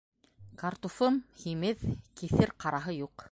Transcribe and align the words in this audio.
-Картуфым 0.61 1.19
һимеҙ, 1.43 1.85
киҫер 2.23 2.55
ҡараһы 2.65 2.99
юҡ. 3.05 3.17